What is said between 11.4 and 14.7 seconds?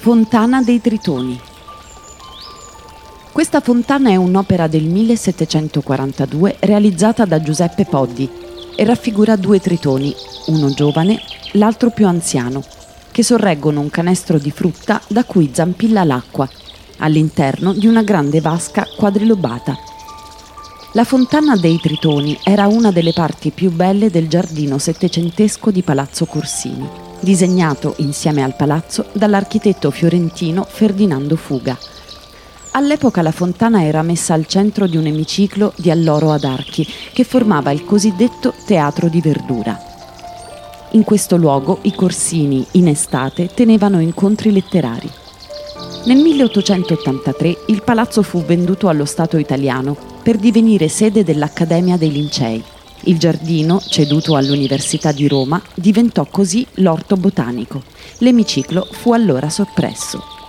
l'altro più anziano, che sorreggono un canestro di